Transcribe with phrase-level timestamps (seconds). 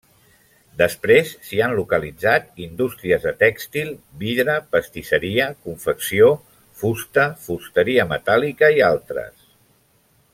[0.77, 3.91] Després s'hi han localitzat indústries de tèxtil,
[4.23, 6.31] vidre, pastisseria, confecció,
[6.83, 9.47] fusta, fusteria metàl·lica i altres.